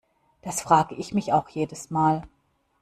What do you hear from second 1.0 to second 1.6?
mich auch